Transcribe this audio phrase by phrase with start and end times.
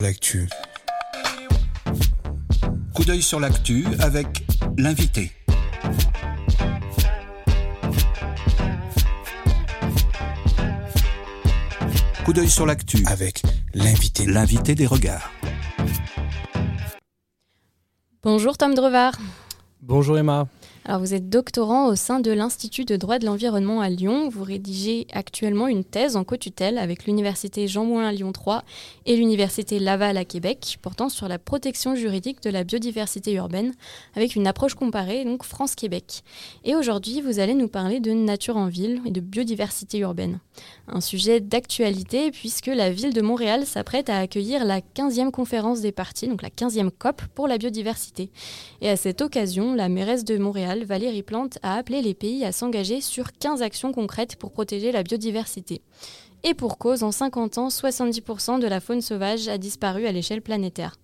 [0.00, 0.48] L'actu.
[2.94, 4.46] Coup d'œil sur l'actu avec
[4.78, 5.30] l'invité.
[12.24, 13.42] Coup d'œil sur l'actu Avec
[13.74, 14.26] l'invité.
[14.26, 15.30] l'invité des regards.
[18.22, 19.14] Bonjour Tom Drevard.
[19.82, 20.46] Bonjour Emma.
[20.90, 24.28] Alors vous êtes doctorant au sein de l'Institut de droit de l'environnement à Lyon.
[24.28, 28.64] Vous rédigez actuellement une thèse en co-tutelle avec l'Université Jean Moulin Lyon 3
[29.06, 33.72] et l'Université Laval à Québec portant sur la protection juridique de la biodiversité urbaine
[34.16, 36.24] avec une approche comparée, donc France-Québec.
[36.64, 40.40] Et aujourd'hui, vous allez nous parler de nature en ville et de biodiversité urbaine.
[40.88, 45.92] Un sujet d'actualité puisque la ville de Montréal s'apprête à accueillir la 15e conférence des
[45.92, 48.32] parties, donc la 15e COP pour la biodiversité.
[48.80, 52.52] Et à cette occasion, la mairesse de Montréal, Valérie Plante, a appelé les pays à
[52.52, 55.82] s'engager sur 15 actions concrètes pour protéger la biodiversité.
[56.42, 60.40] Et pour cause, en 50 ans, 70% de la faune sauvage a disparu à l'échelle
[60.40, 60.96] planétaire.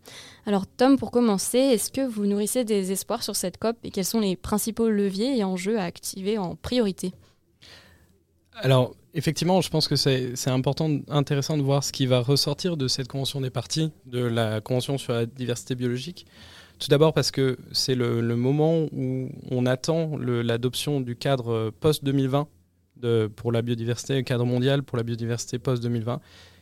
[0.46, 4.04] Alors Tom, pour commencer, est-ce que vous nourrissez des espoirs sur cette COP et quels
[4.04, 7.12] sont les principaux leviers et enjeux à activer en priorité?
[8.54, 12.88] Alors, effectivement, je pense que c'est important, intéressant de voir ce qui va ressortir de
[12.88, 16.26] cette convention des parties, de la convention sur la diversité biologique.
[16.78, 22.46] Tout d'abord parce que c'est le, moment où on attend l'adoption du cadre post-2020
[23.00, 26.18] de- pour la biodiversité, le cadre mondial pour la biodiversité post-2020,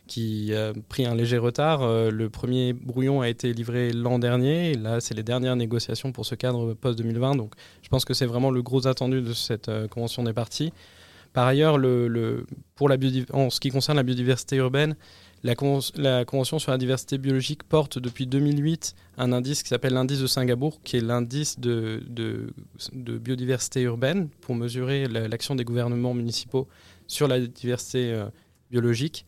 [0.07, 1.81] qui a pris un léger retard.
[1.81, 6.11] Euh, Le premier brouillon a été livré l'an dernier, et là, c'est les dernières négociations
[6.13, 7.35] pour ce cadre post-2020.
[7.37, 10.71] Donc, je pense que c'est vraiment le gros attendu de cette euh, convention des parties.
[11.33, 12.95] Par ailleurs, le, le- pour la
[13.33, 14.95] en ce qui concerne la biodiversité urbaine,
[15.45, 19.93] la, conven- la Convention sur la diversité biologique porte depuis 2008 un indice qui s'appelle
[19.93, 22.01] l'indice de Singapour, qui est l'indice de,
[22.93, 26.67] biodiversité urbaine pour mesurer la- l'action des gouvernements municipaux
[27.07, 28.25] sur la diversité euh,
[28.71, 29.25] biologique.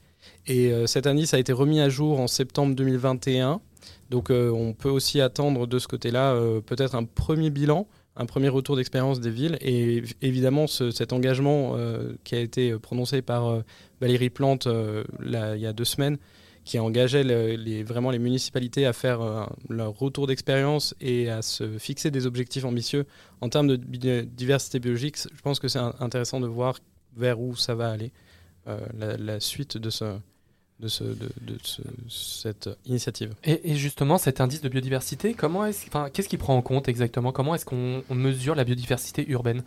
[0.47, 3.61] Et euh, cet indice a été remis à jour en septembre 2021.
[4.09, 8.49] Donc euh, on peut aussi attendre de ce côté-là peut-être un premier bilan un premier
[8.49, 13.21] retour d'expérience des villes et év- évidemment ce- cet engagement euh, qui a été prononcé
[13.21, 13.61] par euh,
[14.01, 16.17] Valérie Plante euh, il y a deux semaines
[16.65, 21.77] qui engageait le- vraiment les municipalités à faire euh, leur retour d'expérience et à se
[21.77, 23.05] fixer des objectifs ambitieux
[23.39, 23.75] en termes de
[24.25, 25.17] diversité biologique.
[25.33, 26.77] Je pense que c'est intéressant de voir
[27.15, 28.11] vers où ça va aller,
[28.67, 28.79] euh,
[29.17, 30.17] la suite de, ce,
[30.79, 33.33] de, ce, de, de ce- cette initiative.
[33.43, 36.87] Et, et justement, cet indice de biodiversité, comment est-ce, enfin, qu'est-ce qu'il prend en compte
[36.87, 37.31] exactement?
[37.31, 39.63] Comment est-ce qu'on on mesure la biodiversité urbaine?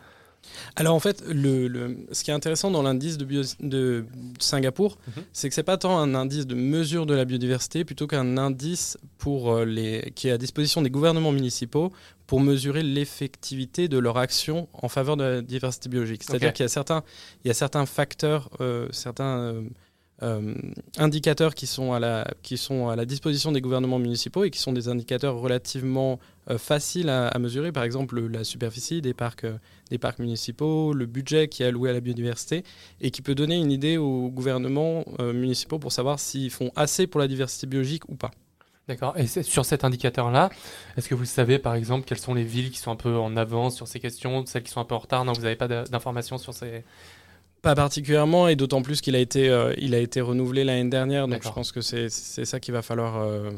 [0.74, 4.06] Alors en fait, le, le- ce qui est intéressant dans l'indice de, bio- de
[4.38, 5.22] Singapour, Mhm.
[5.34, 8.96] c'est que c'est pas tant un indice de mesure de la biodiversité, plutôt qu'un indice
[9.18, 11.92] pour euh, les, qui est à disposition des gouvernements municipaux
[12.26, 16.22] pour mesurer l'effectivité de leur action en faveur de la diversité biologique.
[16.22, 17.02] C'est-à-dire qu'il y a certains,
[17.44, 19.62] il y a certains facteurs, euh, certains euh,
[20.22, 20.54] euh,
[20.98, 24.58] indicateurs qui sont, à la, qui sont à la disposition des gouvernements municipaux et qui
[24.58, 26.18] sont des indicateurs relativement
[26.50, 27.72] euh, faciles à, mesurer.
[27.72, 29.58] Par exemple, le- la superficie des parcs, euh,
[29.90, 32.64] des parcs municipaux, le budget qui est alloué à la biodiversité
[33.00, 37.20] et qui peut donner une idée aux gouvernements municipaux pour savoir s'ils font assez pour
[37.20, 38.30] la diversité biologique ou pas.
[38.90, 39.16] D'accord.
[39.16, 40.50] Et sur cet indicateur-là,
[40.96, 43.36] est-ce que vous savez, par exemple, quelles sont les villes qui sont un peu en
[43.36, 45.24] avance sur ces questions, celles qui sont un peu en retard?
[45.24, 46.82] Non, vous n'avez pas d'informations sur ces.
[47.62, 51.28] Pas particulièrement, et d'autant plus qu'il a été, euh, il a été renouvelé l'année dernière,
[51.28, 53.50] donc je pense que c'est c'est ça qu'il va falloir euh,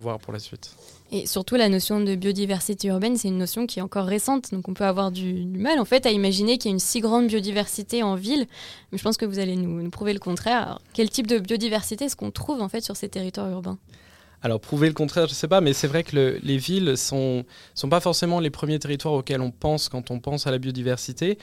[0.00, 0.70] voir pour la suite.
[1.10, 4.52] Et surtout, la notion de biodiversité urbaine, c'est une notion qui est encore récente.
[4.52, 6.78] Donc, on peut avoir du, du mal, en fait, à imaginer qu'il y a une
[6.78, 8.46] si grande biodiversité en ville.
[8.92, 10.62] Mais je pense que vous allez nous, nous prouver le contraire.
[10.64, 13.78] Alors, quel type de biodiversité est-ce qu'on trouve, en fait, sur ces territoires urbains?
[14.42, 17.44] Alors prouver le contraire, je sais pas, mais c'est vrai que le- les villes sont
[17.74, 21.38] sont pas forcément les premiers territoires auxquels on pense quand on pense à la biodiversité.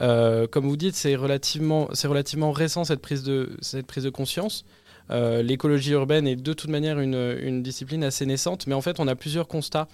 [0.00, 4.64] Euh, comme vous dites, c'est relativement relativement récent cette prise de cette prise de conscience.
[5.10, 9.00] Euh, L'écologie urbaine est de toute manière une, une discipline assez naissante, mais en fait
[9.00, 9.88] on a plusieurs constats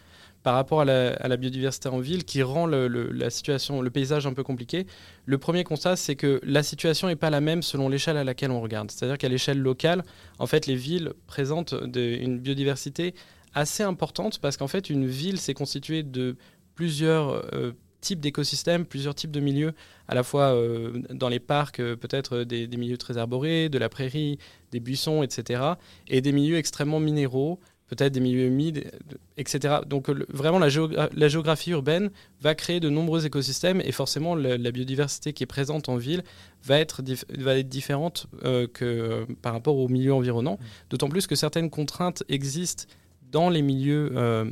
[0.45, 4.35] par rapport à la, biodiversité en ville qui rend le, la situation, le paysage un
[4.35, 4.87] peu compliqué.
[5.25, 8.51] Le premier constat, c'est que la situation n'est pas la même selon l'échelle à laquelle
[8.51, 8.91] on regarde.
[8.91, 10.05] C'est-à-dire qu'à l'échelle locale,
[10.39, 13.15] en fait, les villes présentent une biodiversité
[13.55, 16.37] assez importante parce qu'en fait, une ville, c'est constitué de
[16.75, 17.73] plusieurs euh,
[18.05, 19.73] types d'écosystèmes, plusieurs types de milieux,
[20.07, 23.79] à la fois euh, dans les parcs, euh, peut-être des, des milieux très arborés, de
[23.79, 24.39] la prairie,
[24.71, 25.63] des buissons, etc.,
[26.07, 28.91] et des milieux extrêmement minéraux, peut-être des milieux humides,
[29.37, 29.81] etc.
[29.87, 32.11] Donc le- vraiment, la, géogra- la géographie urbaine
[32.41, 36.23] va créer de nombreux écosystèmes et forcément, la, la biodiversité qui est présente en ville
[36.63, 40.59] va être, dif- va être différente euh, que euh, par rapport aux milieux environnants.
[40.91, 42.85] D'autant plus que certaines contraintes existent
[43.33, 44.47] dans les milieux euh,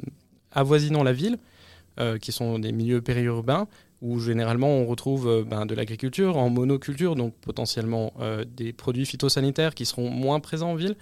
[0.53, 1.39] avoisinant la ville,
[2.01, 3.69] euh, qui sont des milieux périurbains,
[4.01, 9.05] où généralement on retrouve euh, ben, de l'agriculture en monoculture, donc potentiellement euh, des produits
[9.05, 10.97] phytosanitaires qui seront moins présents en ville.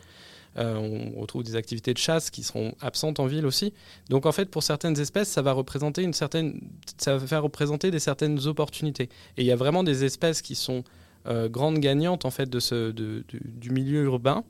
[0.57, 3.73] on retrouve des activités de chasse qui seront absentes en ville aussi.
[4.09, 6.61] Donc en fait, pour certaines espèces, ça va représenter une certaine,
[6.99, 9.09] ça va faire représenter des certaines opportunités.
[9.37, 10.83] Et il y a vraiment des espèces qui sont
[11.25, 14.43] grandes gagnantes en fait de ce, du milieu urbain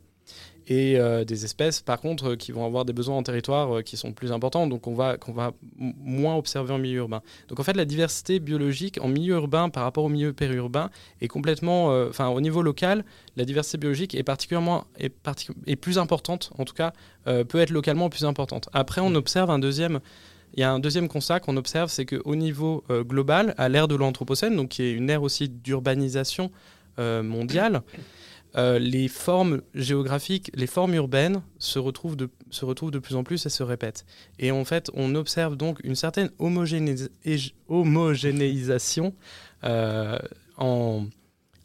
[0.70, 3.96] et euh, des espèces, par contre, qui vont avoir des besoins en territoire euh, qui
[3.96, 7.22] sont plus importants, donc on va, qu'on va moins observer en milieu urbain.
[7.49, 10.88] Donc en fait, la diversité biologique en milieu urbain par rapport au milieu périurbain
[11.20, 13.05] est complètement, euh, enfin au niveau local,
[13.37, 16.93] la diversité biologique est particulièrement, est plus importante, en tout cas,
[17.25, 18.69] peut être localement plus importante.
[18.72, 20.00] Après, on observe un deuxième...
[20.55, 23.94] Il y a un deuxième constat qu'on observe, c'est qu'au niveau global, à l'ère de
[23.94, 26.50] l'Anthropocène, donc qui est une ère aussi d'urbanisation
[26.99, 27.82] mondiale,
[28.56, 33.23] euh, les formes géographiques, les formes urbaines se retrouvent, de, se retrouvent de plus en
[33.23, 34.05] plus et se répètent.
[34.38, 39.14] Et en fait, on observe donc une certaine homogénéisation
[39.64, 40.19] euh,
[40.56, 41.06] en,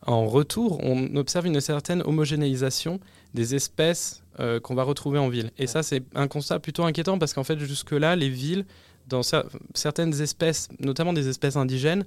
[0.05, 0.79] en, retour.
[0.83, 2.99] On observe une certaine homogénéisation
[3.33, 5.49] des espèces euh, qu'on va retrouver en ville.
[5.57, 8.65] Et ça, c'est un constat plutôt inquiétant parce qu'en fait, jusque-là, les villes,
[9.07, 9.21] dans
[9.73, 12.05] certaines espèces, notamment des espèces indigènes,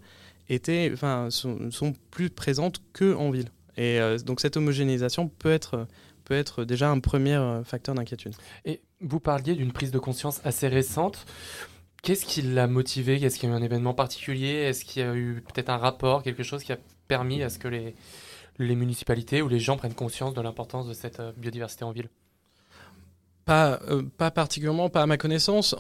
[0.48, 3.50] étaient, enfin, sont, sont plus présentes qu'en ville.
[3.78, 5.86] Et euh, donc cette homogénéisation peut être,
[6.24, 8.34] peut être déjà un premier euh, facteur d'inquiétude.
[8.64, 11.24] Et vous parliez d'une prise de conscience assez récente.
[12.02, 14.52] Qu'est-ce qui l'a motivé Est-ce qu'il y a eu un événement particulier?
[14.52, 17.58] Est-ce qu'il y a eu peut-être un rapport, quelque chose qui a permis à ce
[17.58, 17.94] que les,
[18.58, 22.08] les municipalités ou les gens prennent conscience de l'importance de cette euh, biodiversité en ville?
[23.48, 23.80] Pas,
[24.18, 25.74] pas particulièrement, pas à ma connaissance.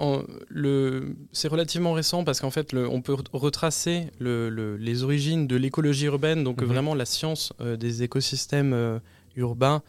[1.32, 6.06] c'est relativement récent parce qu'en fait, le, on peut retracer le, les origines de l'écologie
[6.06, 6.66] urbaine, donc mhm.
[6.66, 8.98] vraiment la science euh, des écosystèmes euh,
[9.36, 9.82] urbains,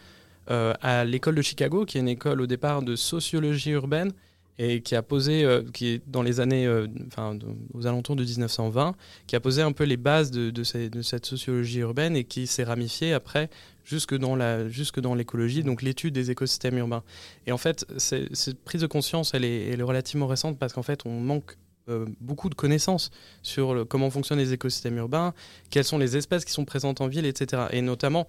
[0.52, 4.12] euh, à l'école de Chicago, qui est une école au départ de sociologie urbaine
[4.60, 6.70] et qui a posé, qui est dans les années,
[7.08, 7.40] enfin,
[7.74, 8.94] aux alentours de 1920,
[9.26, 13.14] qui a posé un peu les bases de, cette sociologie urbaine et qui s'est ramifiée
[13.14, 13.50] après
[13.86, 17.04] jusque dans l'écologie, donc l'étude des écosystèmes urbains.
[17.48, 21.20] Et en fait, cette prise de conscience, elle est, relativement récente parce qu'en fait, on
[21.22, 21.56] manque
[21.88, 23.10] euh, beaucoup de connaissances
[23.42, 25.34] sur comment fonctionnent les écosystèmes urbains,
[25.72, 27.64] quelles sont les espèces qui sont présentes en ville, etc.
[27.72, 28.28] Et notamment,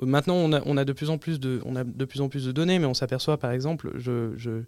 [0.00, 2.52] maintenant, on a, de plus en plus de on a de plus en plus de
[2.52, 4.10] données, mais on s'aperçoit, par exemple, je,
[4.46, 4.66] euh,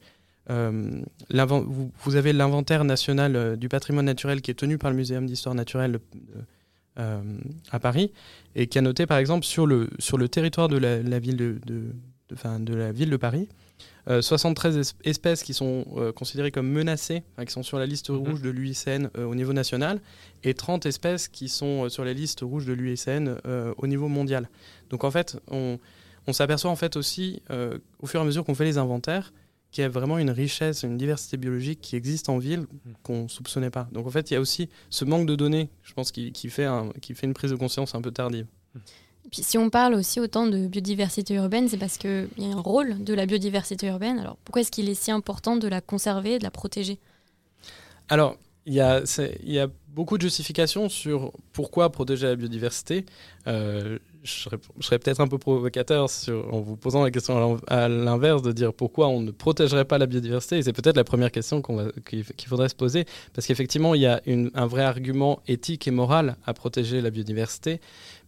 [0.48, 5.26] vous, vous, avez l'inventaire national euh, du patrimoine naturel qui est tenu par le Muséum
[5.26, 5.98] d'histoire naturelle
[6.96, 7.20] euh,
[7.72, 8.12] à Paris
[8.54, 11.58] et qui a noté par exemple sur le, sur le territoire de la, ville de,
[11.66, 11.90] de,
[12.60, 13.48] de, la ville de Paris
[14.06, 18.18] 73 euh, espèces qui sont euh, considérées comme menacées, qui sont sur la liste mhm.
[18.18, 20.00] rouge de l'UICN au niveau national,
[20.44, 23.38] et 30 espèces qui sont sur la liste rouge de l'UICN
[23.76, 24.48] au niveau mondial.
[24.90, 25.80] Donc en fait, on,
[26.28, 27.42] on s'aperçoit en fait aussi,
[27.98, 29.32] au fur et à mesure qu'on fait les inventaires,
[29.74, 32.92] qu'il y a vraiment une richesse, une diversité biologique qui existe en ville mm.
[33.02, 33.88] qu'on ne soupçonnait pas.
[33.92, 36.68] Donc en fait, il y a aussi ce manque de données, je pense, qui, fait,
[37.02, 38.46] qui fait une prise de conscience un peu tardive.
[39.32, 42.60] puis si on parle aussi autant de biodiversité urbaine, c'est parce qu'il y a un
[42.60, 44.20] rôle de la biodiversité urbaine.
[44.20, 47.00] Alors pourquoi est-ce qu'il est si important de la conserver, de la protéger?
[48.08, 48.36] Alors,
[48.66, 49.02] il y, a,
[49.42, 53.04] il y a beaucoup de justifications sur pourquoi protéger la biodiversité.
[53.48, 54.48] Euh, je
[54.80, 56.08] serais, peut-être un peu provocateur
[56.50, 60.06] en vous posant la question à l'inverse de dire pourquoi on ne protégerait pas la
[60.06, 60.62] biodiversité.
[60.62, 61.62] C'est peut-être la première question
[62.06, 63.04] qu'il faudrait se poser,
[63.34, 67.80] parce qu'effectivement, il y a un vrai argument éthique et moral à protéger la biodiversité.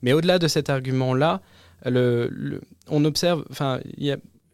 [0.02, 1.40] Mais au-delà de cet argument-là,
[1.86, 4.04] on observe, enfin, il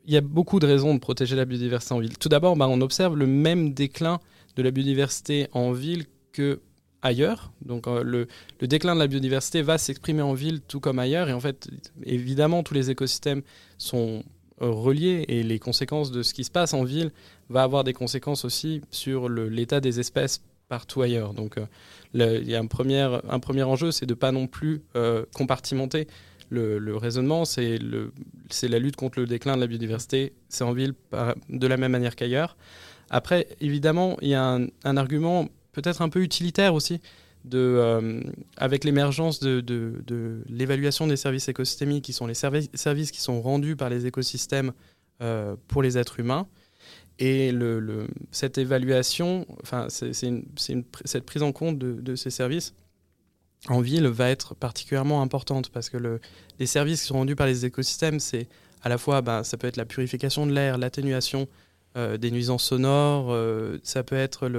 [0.06, 2.16] y a, beaucoup de raisons de protéger la biodiversité en ville.
[2.18, 4.20] Tout d'abord, bah, on observe le même déclin
[4.54, 6.60] de la biodiversité en ville que
[7.02, 7.52] ailleurs.
[7.64, 8.28] Donc euh, le,
[8.66, 11.28] déclin de la biodiversité va s'exprimer en ville tout comme ailleurs.
[11.28, 11.68] Et en fait,
[12.04, 13.42] évidemment, tous les écosystèmes
[13.76, 14.22] sont
[14.62, 17.10] euh, reliés et les conséquences de ce qui se passe en ville
[17.50, 21.34] va avoir des conséquences aussi sur l'état des espèces partout ailleurs.
[21.34, 21.66] Donc euh,
[22.14, 24.82] il y a un premier, un premier enjeu, c'est de pas non plus
[25.34, 26.06] compartimenter
[26.50, 30.92] le, raisonnement, c'est la lutte contre le déclin de la biodiversité, c'est en ville
[31.48, 32.58] de la même manière qu'ailleurs.
[33.08, 37.00] Après, évidemment, il y a un argument peut-être un peu utilitaire aussi,
[37.44, 38.20] de, euh,
[38.56, 43.90] avec l'émergence de, l'évaluation des services écosystémiques, qui sont les services qui sont rendus par
[43.90, 44.72] les écosystèmes
[45.22, 46.46] euh, pour les êtres humains.
[47.18, 47.52] Et
[48.30, 52.74] cette évaluation, enfin, cette prise en compte de, ces services
[53.68, 56.20] en ville va être particulièrement importante parce que le,
[56.58, 58.48] les services qui sont rendus par les écosystèmes, c'est
[58.82, 61.46] à la fois, ben, ça peut être la purification de l'air, l'atténuation
[61.96, 64.50] euh, des nuisances sonores, euh, ça peut être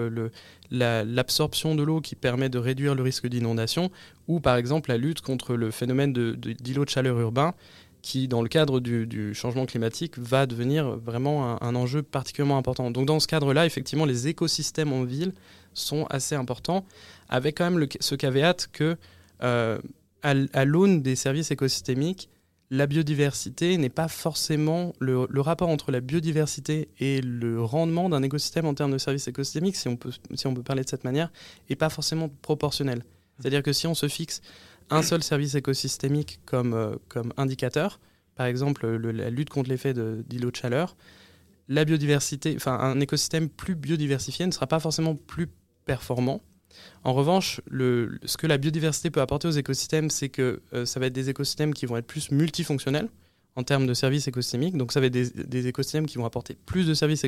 [0.70, 3.90] l'absorption de l'eau qui permet de réduire le risque d'inondation,
[4.28, 7.56] ou par exemple la lutte contre le phénomène d'îlots de, chaleur urbain,
[8.04, 12.92] qui dans le cadre du, changement climatique va devenir vraiment un, enjeu particulièrement important.
[12.92, 15.34] Donc dans ce cadre-là, effectivement, les écosystèmes en ville
[15.74, 16.86] sont assez importants,
[17.30, 18.96] avec quand même ce caveat que,
[19.42, 19.80] euh,
[20.22, 22.30] à l'aune des services écosystémiques,
[22.74, 28.66] la biodiversité n'est pas forcément le, rapport entre la biodiversité et le rendement d'un écosystème
[28.66, 31.32] en termes de services écosystémiques, si on peut, si on peut parler de cette manière,
[31.70, 33.04] n'est pas forcément proportionnel.
[33.38, 34.42] C'est-à-dire que si on se fixe
[34.90, 38.00] un seul service écosystémique comme, euh, comme indicateur,
[38.34, 40.98] par exemple la lutte contre l'effet d'îlot de, chaleur,
[41.68, 45.48] la biodiversité, enfin un écosystème plus biodiversifié ne sera pas forcément plus
[45.86, 46.42] performant
[47.04, 51.08] en revanche, ce que la biodiversité peut apporter aux écosystèmes, c'est que euh, ça va
[51.08, 53.10] être des écosystèmes qui vont être plus multifonctionnels
[53.56, 54.78] en termes de services écosystémiques.
[54.78, 57.26] Donc ça va être des, écosystèmes qui vont apporter plus de services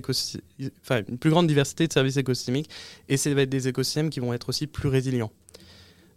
[0.58, 2.70] une plus grande diversité de services écosystémiques,
[3.10, 5.32] et ça va être des écosystèmes qui vont être aussi plus résilients.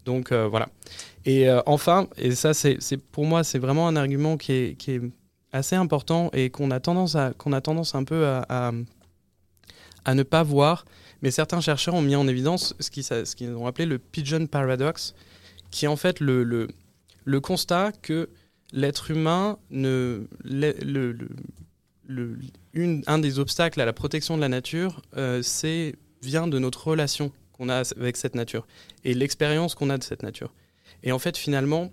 [0.04, 0.68] Donc euh, voilà.
[1.26, 2.78] Et euh, enfin, et ça c'est
[3.11, 5.00] pour moi c'est vraiment un argument qui est,
[5.50, 8.73] assez important et qu'on a tendance qu'on a tendance un peu à
[10.14, 10.85] ne pas voir,
[11.23, 15.15] mais certains chercheurs ont mis en évidence ce qu'ils ont appelé le pigeon paradox,
[15.71, 16.69] qui est en fait le,
[17.43, 18.29] constat que
[18.73, 19.59] l'être humain,
[23.07, 25.43] un des obstacles à la protection de la nature, euh,
[26.23, 28.67] vient de notre relation qu'on a avec cette nature
[29.05, 30.53] et l'expérience qu'on a de cette nature.
[31.03, 31.93] Et en fait, finalement,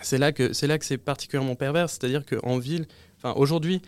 [0.00, 2.86] c'est là que c'est là que c'est particulièrement pervers, c'est-à-dire qu'en ville,
[3.18, 3.82] enfin aujourd'hui,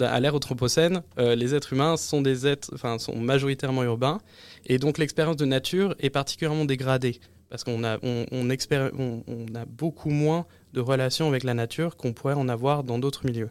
[0.00, 4.20] à l'ère anthropocène, euh, les êtres humains sont des êtres, enfin, sont majoritairement urbains,
[4.66, 10.10] et donc l'expérience de nature est particulièrement dégradée parce qu'on a, on, on, a beaucoup
[10.10, 13.48] moins de relations avec la nature qu'on pourrait en avoir dans d'autres milieux.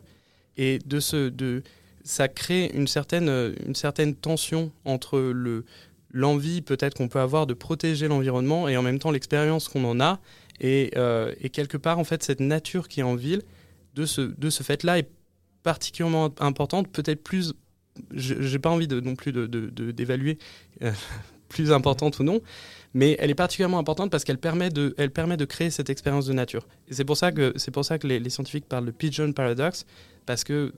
[0.56, 1.64] Et de ce, de,
[2.04, 5.66] ça crée une certaine, une certaine tension entre le,
[6.12, 10.00] l'envie peut-être qu'on peut avoir de protéger l'environnement et en même temps l'expérience qu'on en
[10.00, 10.20] a.
[10.60, 13.44] Et, euh, et, quelque part, en fait, cette nature qui est en ville,
[13.94, 15.10] de ce, de ce fait-là, est
[15.68, 17.54] particulièrement importante, peut-être plus,
[18.14, 20.94] j'ai pas envie de, non plus d'évaluer de, de, euh,
[21.50, 22.40] plus importante ou non,
[22.94, 26.32] mais elle est particulièrement importante parce qu'elle permet de, permet de créer cette expérience de
[26.32, 26.66] nature.
[26.90, 29.86] C'est pour ça que c'est pour ça que les, scientifiques parlent de pigeon paradox,
[30.26, 30.72] parce que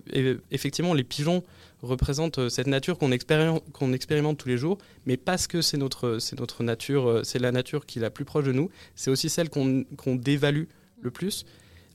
[0.49, 1.43] effectivement les pigeons
[1.83, 5.77] représentent euh, cette nature qu'on expérimente, qu'on expérimente tous les jours, mais parce que c'est
[5.77, 9.11] notre, notre nature, euh, c'est la nature qui est la plus proche de nous, c'est
[9.11, 10.65] aussi celle qu'on dévalue
[11.01, 11.45] le plus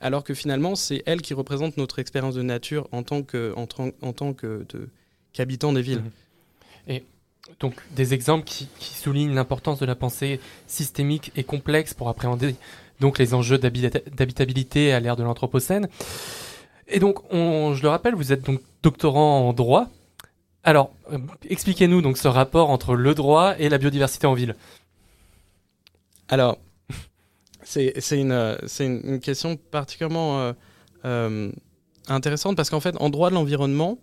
[0.05, 3.67] alors que finalement, c'est elle qui représente notre expérience de nature en tant que, en,
[4.03, 4.67] en tant que
[5.33, 6.03] qu'habitant des villes.
[6.03, 6.95] Mhm.
[6.95, 7.05] Et
[7.59, 12.55] donc des exemples qui, soulignent l'importance de la pensée systémique et complexe pour appréhender
[13.01, 15.89] donc les enjeux d'habitabilité à l'ère de l'Anthropocène.
[16.87, 19.89] Et donc, je le rappelle, vous êtes donc doctorant en droit.
[20.65, 21.19] Alors, euh,
[21.49, 24.55] expliquez-nous donc ce rapport entre le droit et la biodiversité en ville.
[26.29, 26.59] Alors,
[27.65, 30.53] c'est une, une, question particulièrement euh,
[31.05, 31.53] euh,
[32.09, 33.99] intéressante parce qu'en fait, en droit de l'environnement,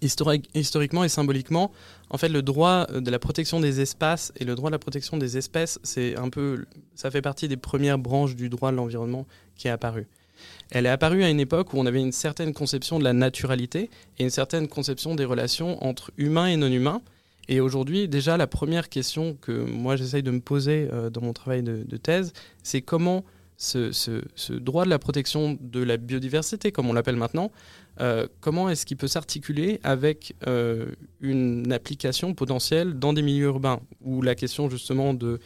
[0.00, 1.70] historiquement et symboliquement,
[2.10, 5.16] en fait, le droit de la protection des espaces et le droit de la protection
[5.16, 6.64] des espèces, c'est un peu,
[6.94, 9.26] ça fait partie des premières branches du droit de l'environnement
[9.56, 10.06] qui est apparu.
[10.70, 13.90] Elle est apparue à une époque où on avait une certaine conception de la naturalité
[14.18, 17.00] et une certaine conception des relations entre humains et non humains,
[17.52, 21.34] et aujourd'hui, déjà, la première question que moi j'essaye de me poser euh, dans mon
[21.34, 22.32] travail de, thèse,
[22.62, 23.26] c'est comment
[23.58, 23.92] ce,
[24.58, 27.52] droit de la protection de la biodiversité, comme on l'appelle maintenant,
[28.00, 33.80] euh, comment est-ce qu'il peut s'articuler avec euh, une application potentielle dans des milieux urbains,
[34.00, 35.38] où la question justement de,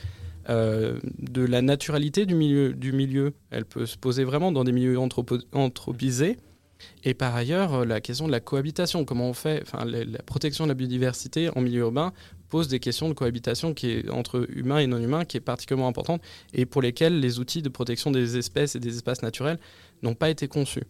[0.48, 4.96] de la naturalité du milieu, du milieu, elle peut se poser vraiment dans des milieux
[4.96, 6.36] anthropisés
[7.04, 10.64] et par ailleurs, euh, la question de la cohabitation, comment on fait, enfin, la, protection
[10.64, 12.12] de la biodiversité en milieu urbain
[12.48, 15.88] pose des questions de cohabitation qui est entre humains et non humains qui est particulièrement
[15.88, 19.58] importante et pour lesquelles les outils de protection des espèces et des espaces naturels
[20.02, 20.84] n'ont pas été conçus.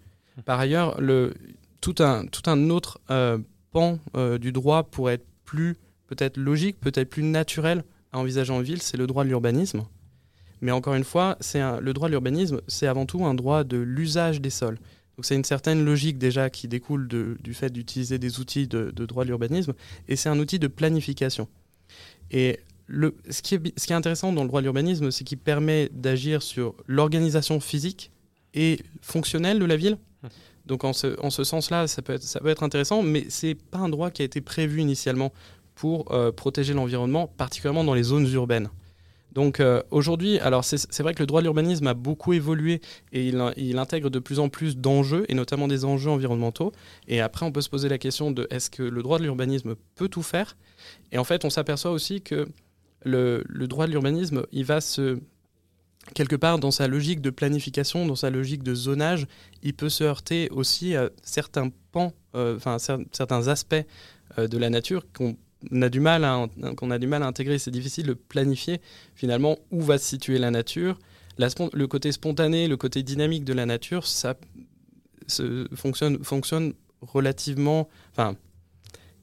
[0.45, 1.35] Par ailleurs, le,
[1.81, 3.39] tout, un, tout un autre euh,
[3.73, 5.77] pan euh, du droit pourrait être plus
[6.09, 9.85] peut-être logique, peut-être plus naturel à envisager en ville, c'est le droit de l'urbanisme.
[10.61, 13.77] Mais encore une fois, c'est le droit de l'urbanisme, c'est avant tout un droit de
[13.77, 14.79] l'usage des sols.
[15.17, 19.25] Donc c'est une certaine logique déjà qui découle du fait d'utiliser des outils de, droit
[19.25, 19.73] de l'urbanisme,
[20.09, 21.49] et c'est un outil de planification.
[22.31, 25.25] Et le, ce, qui est, ce, qui est, intéressant dans le droit de l'urbanisme, c'est
[25.25, 28.11] qu'il permet d'agir sur l'organisation physique
[28.55, 29.99] et fonctionnelle de la ville.
[30.67, 33.47] Donc en ce, en ce sens-là, ça peut, être, ça peut être intéressant, mais ce
[33.47, 35.33] n'est pas un droit qui a été prévu initialement
[35.77, 38.69] pour euh, protéger l'environnement, particulièrement dans les zones urbaines.
[39.37, 42.81] Donc euh, aujourd'hui, alors c'est vrai que le droit de l'urbanisme a beaucoup évolué
[43.13, 46.73] et il, intègre de plus en plus d'enjeux, et notamment des enjeux environnementaux.
[47.07, 49.75] Et après, on peut se poser la question de est-ce que le droit de l'urbanisme
[49.95, 50.57] peut tout faire?
[51.13, 52.49] Et en fait, on s'aperçoit aussi que
[53.05, 55.19] le, droit de l'urbanisme, il va se
[56.15, 59.27] quelque part dans sa logique de planification, dans sa logique de zonage,
[59.63, 63.75] il peut se heurter aussi à certains pans, euh, enfin certains aspects
[64.39, 65.37] euh, de la nature qu'on
[65.71, 66.47] on a du mal à,
[66.77, 67.59] qu'on a du mal à intégrer.
[67.59, 68.81] C'est difficile de planifier
[69.15, 70.99] finalement où va se situer la nature,
[71.39, 74.35] le côté spontané, le côté dynamique de la nature, ça
[75.75, 78.37] fonctionne, fonctionne relativement, enfin,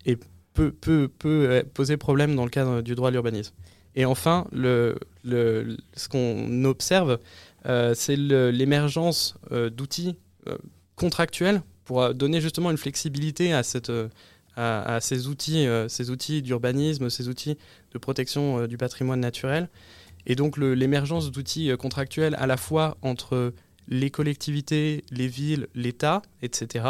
[0.06, 0.18] et
[0.54, 3.54] peut, peut, peut poser problème dans le cadre du droit à l'urbanisme.
[3.96, 7.20] Et enfin, ce qu'on observe,
[7.66, 10.16] euh, c'est l'émergence euh, d'outils
[10.48, 10.58] euh,
[10.96, 13.92] contractuels pour donner justement une flexibilité à, cette,
[14.56, 17.58] à, ces outils, ces outils d'urbanisme, ces outils
[17.92, 19.70] de protection du patrimoine naturel.
[20.26, 23.54] Et donc l'émergence d'outils contractuels à la fois entre
[23.88, 26.86] les collectivités, les villes, l'État, etc.,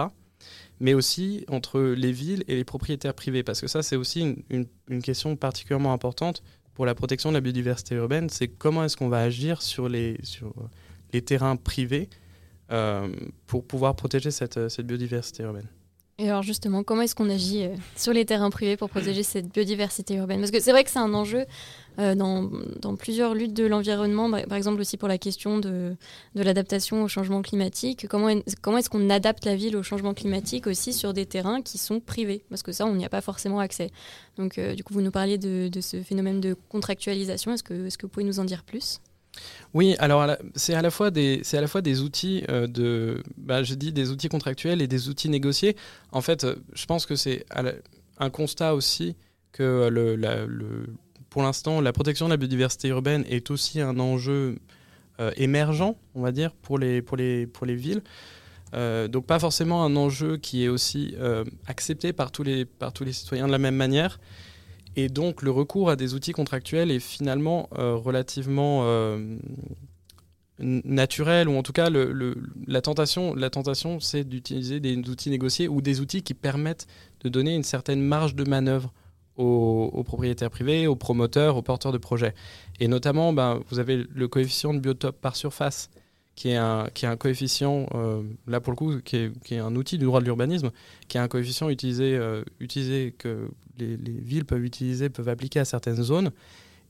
[0.80, 5.02] mais aussi entre les villes et les propriétaires privés, parce que ça c'est aussi une,
[5.02, 6.44] question particulièrement importante
[6.74, 10.18] pour la protection de la biodiversité urbaine, c'est comment est-ce qu'on va agir sur les,
[10.24, 10.54] sur
[11.14, 12.10] les terrains privés
[12.72, 13.08] euh,
[13.46, 15.68] pour pouvoir protéger cette, cette, biodiversité urbaine.
[16.20, 19.48] Et alors justement, comment est-ce qu'on agit euh, sur les terrains privés pour protéger cette
[19.48, 20.40] biodiversité urbaine?
[20.40, 21.46] Parce que c'est vrai que c'est un enjeu
[21.98, 25.96] euh, dans, plusieurs luttes de l'environnement, par exemple aussi pour la question de,
[26.36, 28.08] de l'adaptation au changement climatique.
[28.08, 28.30] Comment,
[28.62, 32.00] comment est-ce qu'on adapte la ville au changement climatique aussi sur des terrains qui sont
[32.00, 32.46] privés?
[32.50, 33.90] Parce que ça, on n'y a pas forcément accès.
[34.38, 37.54] Donc du coup, vous nous parliez de, de ce phénomène de contractualisation.
[37.54, 39.00] Est-ce que, est -ce que vous pouvez nous en dire plus?
[39.74, 43.24] Oui, alors c'est à la fois des, c'est à la fois des outils euh, de,
[43.38, 45.76] bah, je des outils contractuels et des outils négociés.
[46.12, 47.46] En fait, euh, je pense que c'est
[48.20, 49.16] un constat aussi
[49.52, 50.86] que le, le,
[51.30, 54.60] pour l'instant, la protection de la biodiversité urbaine est aussi un enjeu
[55.20, 58.04] euh, émergent, on va dire, pour les, pour les, pour les villes.
[58.74, 61.16] donc pas forcément un enjeu qui est aussi
[61.66, 64.20] accepté par tous, les, par tous les citoyens de la même manière.
[64.96, 69.38] Et donc le recours à des outils contractuels est finalement euh, relativement euh,
[70.60, 72.36] naturel, ou en tout cas le,
[72.68, 76.88] la tentation, la tentation c'est d'utiliser des outils négociés ou des outils qui permettent
[77.22, 78.94] de donner une certaine marge de manœuvre
[79.36, 82.36] aux, propriétaires privés, aux promoteurs, aux porteurs de projets.
[82.80, 85.90] Et notamment, ben, vous avez le coefficient de biotope par surface
[86.36, 89.56] qui est un, qui est un coefficient, euh, là pour le coup, qui est, qui
[89.56, 90.70] est, un outil du droit de l'urbanisme,
[91.08, 92.20] qui est un coefficient utilisé,
[92.60, 96.32] utilisé que les, les, villes peuvent utiliser, peuvent appliquer à certaines zones,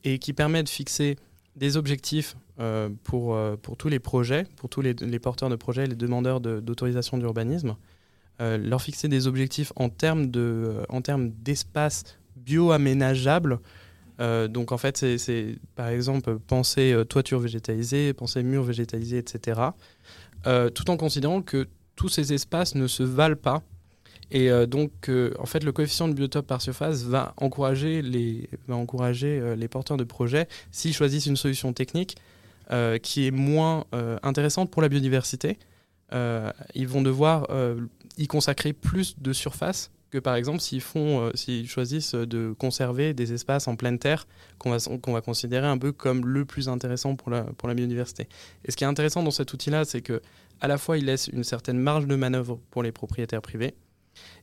[0.04, 1.16] et qui permet de fixer
[1.56, 5.94] des objectifs euh, pour, pour tous les projets, pour tous les, porteurs de projets, les
[5.96, 7.76] demandeurs d'autorisation d'urbanisme,
[8.40, 12.04] leur fixer des objectifs en termes d'espace
[12.36, 13.60] bio-aménageable
[14.20, 19.60] euh, donc en fait, c'est par exemple penser euh, toiture végétalisée, penser mur végétalisé, etc.
[20.46, 23.62] Euh, tout en considérant que tous ces espaces ne se valent pas.
[24.36, 29.54] Et donc, en fait, le coefficient de biotope par surface va encourager les, va encourager,
[29.56, 32.16] les porteurs de projets, s'ils choisissent une solution technique
[33.02, 33.84] qui est moins
[34.24, 35.56] intéressante pour la biodiversité,
[36.12, 37.46] ils vont devoir
[38.18, 43.14] y consacrer plus de surface que par exemple s'ils font, euh, s'ils choisissent de conserver
[43.14, 46.68] des espaces en pleine terre qu'on va, qu'on va considérer un peu comme le plus
[46.68, 48.28] intéressant pour la, pour la biodiversité.
[48.64, 50.22] Et ce qui est intéressant dans cet outil-là, c'est que
[50.60, 53.74] à la fois il laisse une certaine marge de manœuvre pour les propriétaires privés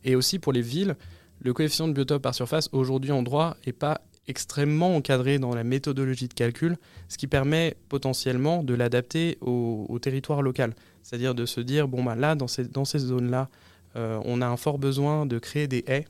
[0.03, 0.95] et aussi pour les villes.
[1.41, 5.63] Le coefficient de biotope par surface aujourd'hui en droit n'est pas extrêmement encadré dans la
[5.63, 6.77] méthodologie de calcul,
[7.09, 10.75] ce qui permet potentiellement de l'adapter au, territoire local.
[11.03, 13.49] C'est-à-dire de se dire, bon, bah, là, dans ces, dans ces zones-là,
[13.95, 16.05] euh, on a un fort besoin de créer des haies.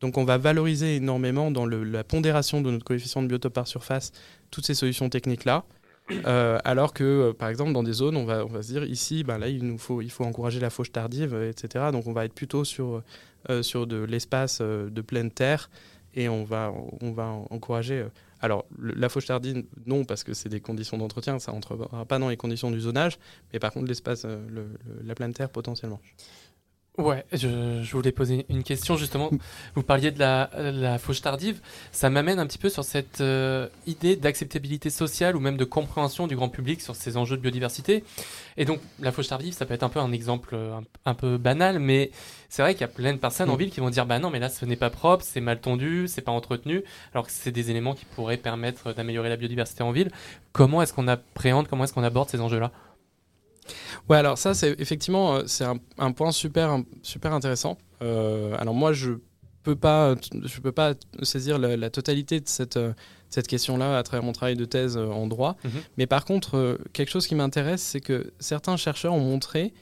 [0.00, 4.12] Donc on va valoriser énormément dans la pondération de notre coefficient de biotope par surface
[4.50, 5.64] toutes ces solutions techniques-là.
[6.26, 9.38] Euh, alors que, euh, par exemple, dans des zones, on va, se dire ici, ben
[9.38, 11.86] là, il nous faut, il faut encourager la fauche tardive, etc.
[11.92, 13.02] Donc, on va être plutôt sur,
[13.62, 15.70] sur de l'espace de pleine terre
[16.14, 18.04] et on va, on va encourager.
[18.40, 22.28] alors, la fauche tardive, non, parce que c'est des conditions d'entretien, ça entrera pas dans
[22.28, 23.18] les conditions du zonage,
[23.52, 24.26] mais par contre, l'espace,
[25.04, 26.00] la pleine terre potentiellement.
[26.98, 29.30] Ouais, je, je, voulais poser une question justement.
[29.74, 31.60] Vous parliez de la, la fauche tardive.
[31.92, 36.26] Ça m'amène un petit peu sur cette euh, idée d'acceptabilité sociale ou même de compréhension
[36.26, 38.04] du grand public sur ces enjeux de biodiversité.
[38.56, 41.38] Et donc, la fauche tardive, ça peut être un peu un exemple euh, un, peu
[41.38, 42.10] banal, mais
[42.48, 43.58] c'est vrai qu'il y a plein de personnes en mm.
[43.58, 46.06] ville qui vont dire Bah non, mais là, ce n'est pas propre, c'est mal tondu,
[46.08, 46.82] c'est pas entretenu,
[47.14, 50.10] alors que c'est des éléments qui pourraient permettre d'améliorer la biodiversité en ville.
[50.52, 52.72] Comment est-ce qu'on appréhende, comment est-ce qu'on aborde ces enjeux-là?
[54.08, 57.78] Ouais, alors ça, c'est effectivement, euh, c'est un, point super, super intéressant.
[58.02, 59.12] Euh, alors moi, je
[59.62, 62.92] peux pas, je peux pas saisir la, totalité de cette, euh,
[63.28, 65.56] cette question-là à travers mon travail de thèse en droit.
[65.64, 65.70] Mhm.
[65.98, 69.72] Mais par contre, quelque chose qui m'intéresse, c'est que certains chercheurs ont montré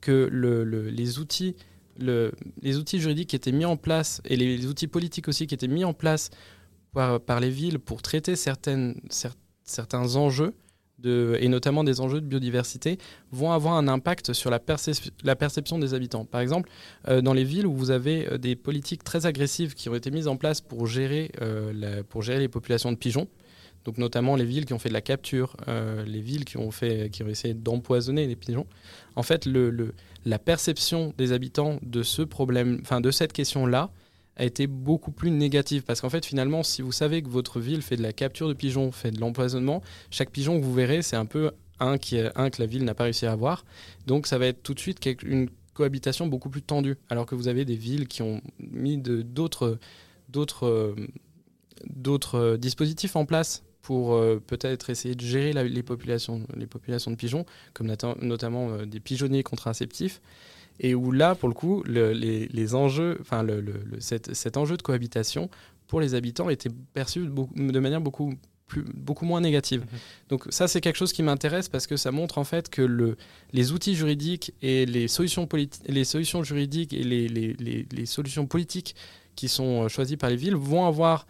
[0.00, 1.56] que le, les outils
[1.98, 5.54] le, les outils juridiques qui étaient mis en place et les, outils politiques aussi qui
[5.54, 6.28] étaient mis en place
[6.92, 9.00] par, par les villes pour traiter certaines,
[9.64, 10.52] certains enjeux
[11.04, 12.98] et notamment des enjeux de biodiversité,
[13.30, 14.60] vont avoir un impact sur la,
[15.24, 16.24] la perception des habitants.
[16.24, 16.70] Par exemple,
[17.08, 20.10] euh, dans les villes où vous avez euh, des politiques très agressives qui ont été
[20.10, 23.28] mises en place pour gérer, euh, pour gérer les populations de pigeons,
[23.84, 27.08] donc notamment les villes qui ont fait de la capture, les villes qui ont, fait,
[27.08, 28.66] qui ont essayé d'empoisonner les pigeons,
[29.14, 33.92] en fait, le, la perception des habitants de ce problème, enfin de cette question-là,
[34.36, 35.82] a été beaucoup plus négative.
[35.82, 38.54] Parce qu'en fait, finalement, si vous savez que votre ville fait de la capture de
[38.54, 42.50] pigeons, fait de l'empoisonnement, chaque pigeon que vous verrez, c'est un peu un, qui un
[42.50, 43.64] que la ville n'a pas réussi à avoir.
[44.06, 46.96] Donc ça va être tout de suite une cohabitation beaucoup plus tendue.
[47.10, 49.78] Alors que vous avez des villes qui ont mis d'autres
[52.56, 57.46] dispositifs en place pour euh, peut-être essayer de gérer les, populations, les populations de pigeons,
[57.72, 57.86] comme
[58.20, 60.20] notamment euh, des pigeonniers contraceptifs,
[60.80, 63.64] et où là, pour le coup, les, enjeux, enfin, le,
[63.98, 65.50] cet, enjeu de cohabitation
[65.86, 68.34] pour les habitants était perçu de manière beaucoup
[68.66, 69.82] plus, beaucoup moins négative.
[69.82, 69.98] Mhm.
[70.28, 73.16] Donc ça, c'est quelque chose qui m'intéresse parce que ça montre en fait que le,
[73.52, 75.48] les outils juridiques et les solutions,
[75.86, 78.96] les solutions juridiques et les, les, les, solutions politiques
[79.34, 81.26] qui sont euh, choisies par les villes vont avoir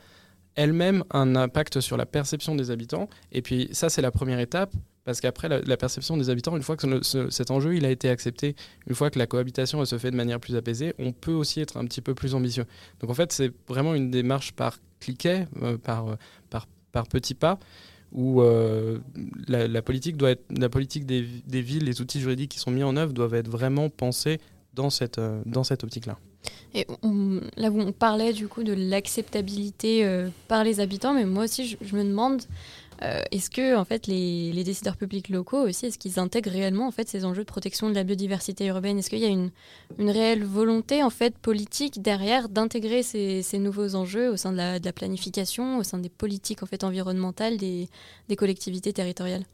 [0.54, 3.08] elle-même un impact sur la perception des habitants.
[3.32, 4.72] Et puis ça, c'est la première étape,
[5.06, 8.56] parce qu'après, la, perception des habitants, une fois que cet enjeu il a été accepté,
[8.88, 11.76] une fois que la cohabitation se fait de manière plus apaisée, on peut aussi être
[11.76, 12.64] un petit peu plus ambitieux.
[12.98, 16.14] Donc en fait, c'est vraiment une démarche par cliquet, euh, par, euh,
[16.50, 17.60] par, par petits pas
[18.10, 18.98] où euh,
[19.46, 22.96] la, politique doit être, la politique des, villes, les outils juridiques qui sont mis en
[22.96, 24.40] œuvre doivent être vraiment pensés
[24.74, 25.20] dans cette,
[25.64, 26.18] cette optique-là.
[26.74, 26.86] Et
[27.56, 30.08] là, on parlait du coup de l'acceptabilité
[30.48, 32.42] par les habitants, mais moi aussi, je, me demande,
[33.02, 36.90] euh, est-ce que en fait les, décideurs publics locaux aussi, est-ce qu'ils intègrent réellement en
[36.90, 38.98] fait ces enjeux de protection de la biodiversité urbaine?
[38.98, 39.50] Est-ce qu'il y a une,
[39.98, 45.78] réelle volonté en fait politique derrière d'intégrer ces, nouveaux enjeux au sein de la, planification,
[45.78, 47.88] au sein des politiques en fait environnementales des,
[48.36, 49.44] collectivités territoriales?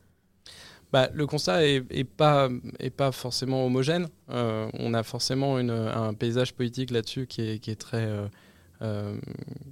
[0.92, 4.08] Bah, le constat est, pas, est pas forcément homogène.
[4.30, 8.06] Euh, on a forcément une, un paysage politique là-dessus qui est, qui est très,
[8.82, 9.16] euh,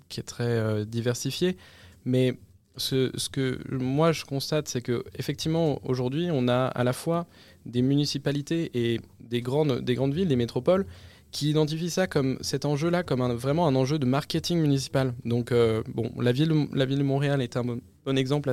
[0.08, 1.58] qui est très diversifié.
[2.06, 2.38] Mais
[2.76, 7.26] ce, que moi je constate, c'est que effectivement aujourd'hui, on a à la fois
[7.66, 10.86] des municipalités et des grandes, des grandes villes, des métropoles,
[11.30, 15.14] qui identifient ça comme cet enjeu-là comme vraiment un enjeu de marketing municipal.
[15.24, 15.52] Donc,
[15.94, 17.80] bon, la ville, la ville de Montréal est un bon,
[18.16, 18.50] exemple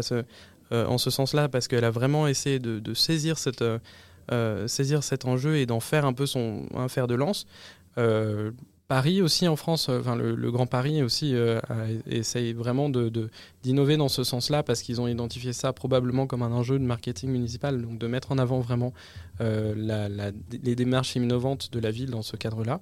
[0.74, 3.80] euh, en ce sens-là parce qu'elle a vraiment essayé de, saisir, cette, euh,
[4.34, 7.46] euh, saisir cet enjeu et d'en faire un peu son un fer de lance.
[8.88, 11.36] Paris aussi en France, enfin le, Grand Paris aussi
[12.10, 16.80] essaye vraiment d'innover dans ce sens-là parce qu'ils ont identifié ça probablement comme un enjeu
[16.80, 18.94] de marketing municipal, donc de mettre en avant vraiment
[19.40, 22.80] les démarches innovantes de la ville dans ce cadre-là.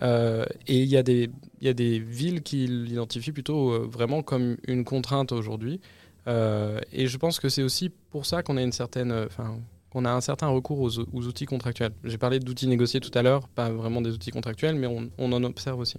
[0.00, 5.80] et il y, y, a des villes qui l'identifient plutôt vraiment comme une contrainte aujourd'hui.
[6.28, 9.58] Euh, et je pense que c'est aussi pour ça qu'on a une certaine, euh, enfin,
[9.90, 11.92] qu'on a un certain recours aux, outils contractuels.
[12.04, 15.44] J'ai parlé d'outils négociés tout à l'heure, pas vraiment des outils contractuels, mais on, en
[15.44, 15.96] observe aussi.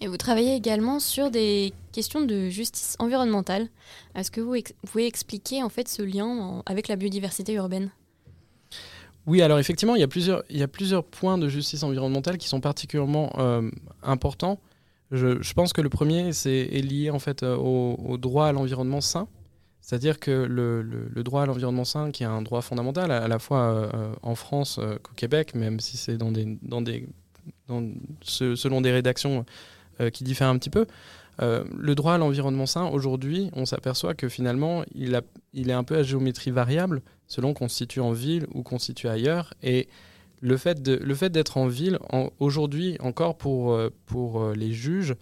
[0.00, 3.68] Et vous travaillez également sur des questions de justice environnementale.
[4.14, 4.54] Est-ce que vous,
[4.86, 7.90] pouvez expliquer en fait ce lien avec la biodiversité urbaine?
[9.26, 12.38] Oui, alors effectivement, il y, a plusieurs, il y a plusieurs points de justice environnementale
[12.38, 13.70] qui sont particulièrement euh,
[14.02, 14.58] importants.
[15.10, 19.00] Je, pense que le premier c'est, est lié en fait au, au droit à l'environnement
[19.00, 19.28] sain.
[19.88, 23.72] C'est-à-dire que le, droit à l'environnement sain, qui est un droit fondamental à, la fois
[23.72, 26.18] euh, en France euh, qu'au Québec, même si c'est
[28.20, 29.46] selon des rédactions
[30.02, 30.84] euh, qui diffèrent un petit peu,
[31.40, 35.14] le droit à l'environnement sain, aujourd'hui, on s'aperçoit que finalement, il,
[35.54, 38.86] est un peu à géométrie variable selon qu'on se situe en ville ou qu'on se
[38.86, 39.54] situe ailleurs.
[39.62, 39.88] Et
[40.42, 41.98] le fait, d'être en ville,
[42.40, 45.14] aujourd'hui, encore pour les juges,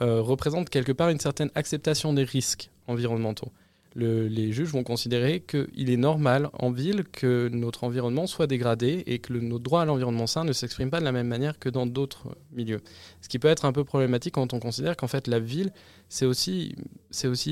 [0.00, 3.52] représente quelque part une certaine acceptation des risques environnementaux
[3.96, 9.18] les juges vont considérer qu'il est normal en ville que notre environnement soit dégradé et
[9.18, 11.68] que le, notre droit à l'environnement sain ne s'exprime pas de la même manière que
[11.68, 12.80] dans d'autres milieux.
[13.22, 15.72] Ce qui peut être un peu problématique quand on considère qu'en fait la ville,
[16.08, 16.74] c'est aussi,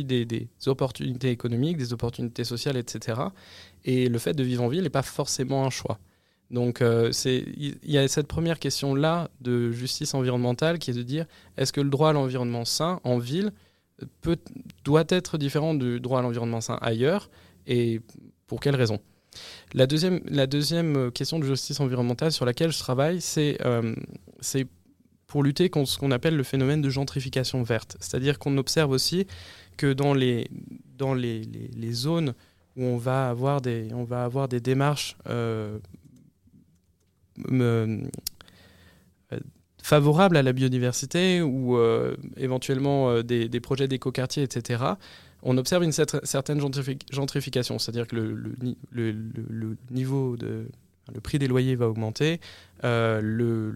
[0.04, 3.20] des, opportunités économiques, des opportunités sociales, etc.
[3.84, 5.98] Et le fait de vivre en ville n'est pas forcément un choix.
[6.50, 11.24] Donc euh, il y a cette première question-là de justice environnementale qui est de dire
[11.56, 13.50] est-ce que le droit à l'environnement sain en ville
[14.84, 17.30] doit être différent du droit à l'environnement sain ailleurs
[17.66, 18.00] et
[18.46, 19.00] pour quelles raisons
[19.72, 23.94] la deuxième, deuxième question de justice environnementale sur laquelle je travaille, c'est euh,
[25.26, 27.96] pour lutter contre ce qu'on appelle le phénomène de gentrification verte.
[28.00, 29.26] C'est-à-dire qu'on observe aussi
[29.76, 30.48] que dans les,
[31.90, 32.34] zones
[32.76, 35.78] où on va avoir des, on va avoir des démarches euh,
[39.84, 44.82] favorables à la biodiversité ou euh, éventuellement euh, des, projets d'écoquartiers, etc.,
[45.42, 46.58] on observe une certaine
[47.12, 52.40] gentrification, c'est-à-dire que le, niveau le prix des loyers va augmenter,
[52.82, 53.74] euh,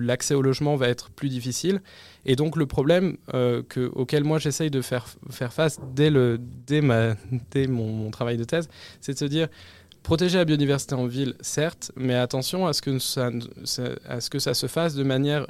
[0.00, 1.82] l'accès au logement va être plus difficile.
[2.24, 6.10] Et donc le problème que, auquel moi j'essaye de faire, faire face dès,
[6.66, 7.16] dès, ma,
[7.50, 8.70] dès mon, travail de thèse,
[9.02, 9.48] c'est de se dire,
[10.08, 13.30] protéger la biodiversité en ville, certes, mais attention à ce que ça,
[13.64, 15.46] ce que ça se fasse de manière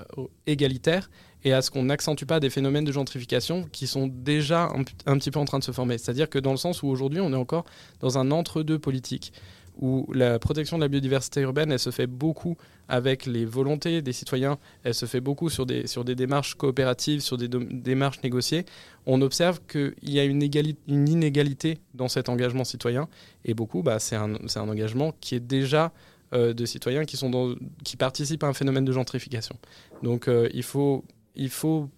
[0.48, 1.10] égalitaire
[1.44, 5.16] et à ce qu'on n'accentue pas des phénomènes de gentrification qui sont déjà un, un,
[5.16, 5.96] petit peu en train de se former.
[5.96, 7.66] C'est-à-dire que dans le sens où aujourd'hui on est encore
[8.00, 9.32] dans un entre-deux politique
[9.78, 12.56] où la protection de la biodiversité urbaine, elle se fait beaucoup
[12.88, 17.20] avec les volontés des citoyens, elle se fait beaucoup sur des, sur des démarches coopératives,
[17.20, 18.64] sur des démarches négociées.
[19.06, 20.42] On observe qu'il y a une,
[20.88, 23.08] inégalité dans cet engagement citoyen,
[23.44, 25.92] et beaucoup, bah, c'est un, un, engagement qui est déjà
[26.34, 29.56] euh, de citoyens qui, sont dans, qui participent à un phénomène de gentrification.
[30.02, 31.04] Donc euh, il, faut,
[31.36, 31.88] il faut,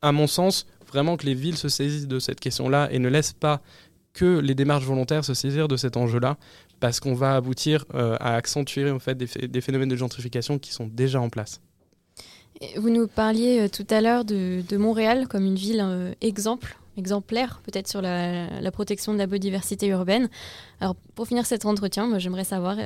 [0.00, 3.32] à mon sens, vraiment que les villes se saisissent de cette question-là et ne laissent
[3.32, 3.60] pas
[4.16, 6.38] que les démarches volontaires se saisir de cet enjeu-là,
[6.80, 10.86] parce qu'on va aboutir euh, à accentuer en fait, des, phénomènes de gentrification qui sont
[10.86, 11.60] déjà en place.
[12.76, 17.60] Vous nous parliez euh, tout à l'heure de, Montréal comme une ville euh, exemple, exemplaire
[17.64, 20.28] peut-être sur la, protection de la biodiversité urbaine.
[20.80, 22.76] Alors pour finir cet entretien, j'aimerais savoir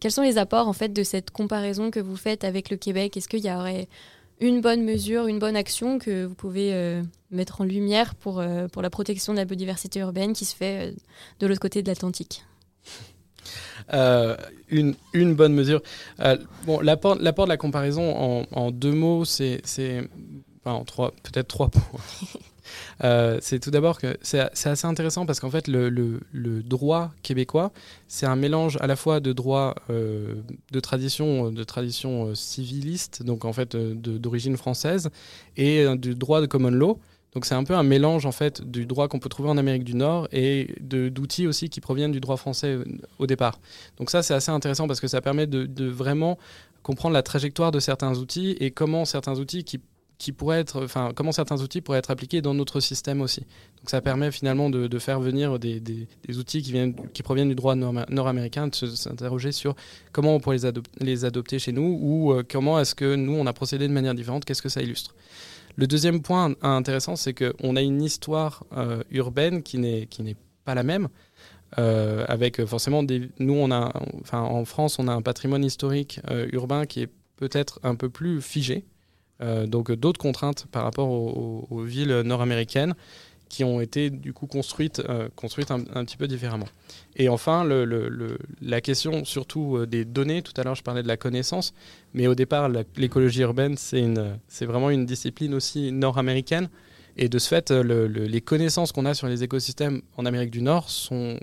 [0.00, 3.16] quels sont les apports en fait de cette comparaison que vous faites avec le Québec?
[3.16, 3.88] Est-ce qu'il y aurait
[4.40, 8.90] une bonne mesure, une bonne action que vous pouvez mettre en lumière pour, pour la
[8.90, 10.94] protection de la biodiversité urbaine qui se fait
[11.38, 12.42] de l'autre côté de l'Atlantique?
[13.92, 14.36] Euh,
[14.68, 15.82] une, une, bonne mesure.
[16.20, 20.08] Euh, bon, l'apport, l'apport de la comparaison en, en deux mots, c'est, c'est
[20.64, 21.82] enfin, en trois, peut-être trois points.
[23.04, 26.62] Euh, c'est tout d'abord que c'est, c'est assez intéressant parce qu'en fait le, le, le,
[26.62, 27.72] droit québécois
[28.08, 33.52] c'est un mélange à la fois de droit de tradition de tradition civiliste donc en
[33.52, 35.10] fait de, d'origine française
[35.58, 36.98] et du droit de common law
[37.34, 39.84] donc c'est un peu un mélange en fait du droit qu'on peut trouver en Amérique
[39.84, 42.84] du Nord et d'outils aussi qui proviennent du droit français euh,
[43.18, 43.58] au départ.
[43.98, 46.38] Donc ça c'est assez intéressant parce que ça permet de, vraiment
[46.82, 49.80] comprendre la trajectoire de certains outils et comment certains outils qui,
[50.18, 53.40] qui pourraient être, enfin comment certains outils pourraient être appliqués dans notre système aussi.
[53.40, 56.06] Donc ça permet finalement de, faire venir des, des,
[56.38, 59.74] outils qui, viennent, qui proviennent du droit nord-américain, de s'interroger sur
[60.12, 63.46] comment on pourrait les, les adopter chez nous ou euh, comment est-ce que nous on
[63.46, 65.14] a procédé de manière différente, qu'est-ce que ça illustre.
[65.76, 70.82] Le deuxième point intéressant, c'est qu'on a une histoire euh, urbaine qui n'est pas la
[70.82, 71.08] même.
[71.78, 73.92] Euh, avec forcément des, nous on a
[74.30, 78.40] en France on a un patrimoine historique euh, urbain qui est peut-être un peu plus
[78.40, 78.84] figé
[79.66, 82.94] donc d'autres contraintes par rapport aux villes nord-américaines
[83.54, 86.66] qui ont été du coup construites, euh, construites un, petit peu différemment.
[87.14, 87.64] Et enfin,
[88.60, 91.72] la question surtout euh, des données, tout à l'heure je parlais de la connaissance,
[92.14, 96.68] mais au départ l'écologie urbaine c'est vraiment une discipline aussi nord-américaine.
[97.16, 100.60] Et de ce fait, euh, les connaissances qu'on a sur les écosystèmes en Amérique du
[100.60, 101.38] Nord sont,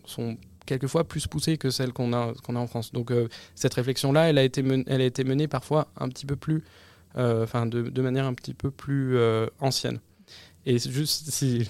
[0.66, 2.92] quelquefois plus poussées que celles qu'on a, en France.
[2.92, 3.14] Donc
[3.56, 6.66] cette réflexion-là, elle, a été elle a été menée parfois un petit peu plus,
[7.16, 9.18] enfin de, de, manière un petit peu plus
[9.62, 10.02] ancienne.
[10.66, 11.68] Et juste si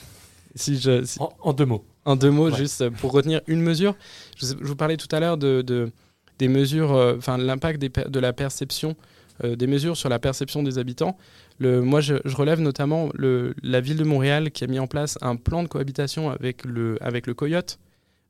[0.56, 1.86] si je, En, deux mots.
[2.06, 3.96] En deux mots, juste pour retenir une mesure.
[4.38, 5.92] Je, vous parlais tout à l'heure de,
[6.40, 8.96] des mesures, euh, enfin l'impact de la perception,
[9.44, 11.18] euh, des mesures sur la perception des habitants.
[11.60, 15.18] Le, moi, je, relève notamment le, la ville de Montréal qui a mis en place
[15.22, 17.78] un plan de cohabitation avec le, avec le coyote.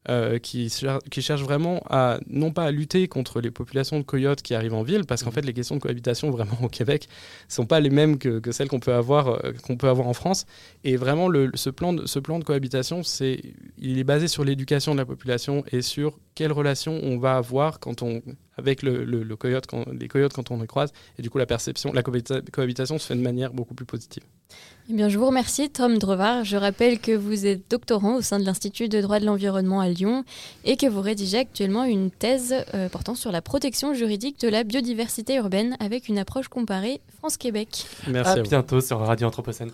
[0.09, 0.73] Euh, qui,
[1.11, 4.73] qui cherche vraiment à non pas à lutter contre les populations de coyotes qui arrivent
[4.73, 5.33] en ville, parce qu'en mmh.
[5.33, 7.07] fait les questions de cohabitation vraiment au Québec
[7.47, 10.07] ne sont pas les mêmes que, que celles qu'on peut avoir euh, qu'on peut avoir
[10.07, 10.47] en France.
[10.83, 13.41] Et vraiment le, ce plan de, ce plan de cohabitation, c'est
[13.77, 17.79] il est basé sur l'éducation de la population et sur quelles relations on va avoir
[17.79, 18.23] quand on
[18.57, 20.91] avec le, le, coyote, quand, les coyotes quand on les croise.
[21.19, 24.23] Et du coup la perception, la cohabitation se fait de manière beaucoup plus positive.
[24.89, 26.43] Eh bien, je vous remercie, Tom Drevard.
[26.43, 29.87] Je rappelle que vous êtes doctorant au sein de l'Institut de droit de l'environnement à
[29.87, 30.25] Lyon
[30.65, 34.63] et que vous rédigez actuellement une thèse euh, portant sur la protection juridique de la
[34.63, 37.85] biodiversité urbaine avec une approche comparée France-Québec.
[38.07, 38.39] Merci.
[38.39, 39.71] À, bientôt sur Radio Anthropocène.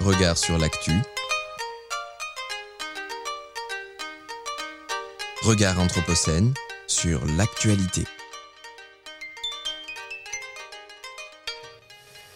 [0.00, 0.92] Regard sur l'actu.
[5.42, 6.54] Regard Anthropocène
[6.90, 8.04] sur l'actualité.